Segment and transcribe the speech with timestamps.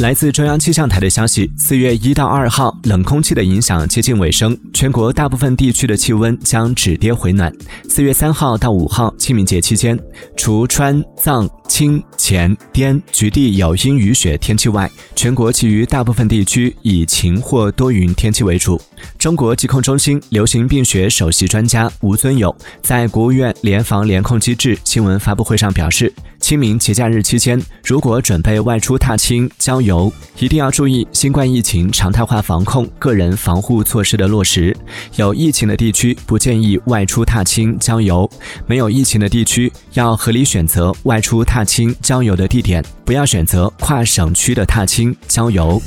[0.00, 7.52] 来自中央气象台的消息，四月一到二号，冷空气的影响接近尾声，全国大部分地区的气温将止跌回暖。
[7.86, 9.98] 四月三号到五号，清明节期间，
[10.38, 11.46] 除川藏。
[11.70, 18.78] 青黔滇局地有阴雨雪天气外，全国其余大部分地区以晴或多云天气为主。
[19.16, 26.12] 中国疾控中心流行病学首席专家吴尊友在国务院联防联控机制新闻发布会上表示，
[26.50, 34.76] 清明节假日期间，如果准备外出踏青郊游，一定要注意新冠疫情常态化防控、个人防护措施的落实。
[35.14, 38.28] 有疫情的地区不建议外出踏青郊游，
[38.66, 41.64] 没有疫情的地区要合理选择外出踏。
[41.64, 45.80] 青郊游的地点，不要选择跨省区的踏青郊游。